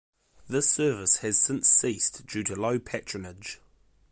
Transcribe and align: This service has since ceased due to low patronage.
This 0.49 0.67
service 0.67 1.17
has 1.17 1.39
since 1.39 1.69
ceased 1.69 2.25
due 2.25 2.41
to 2.45 2.55
low 2.55 2.79
patronage. 2.79 3.59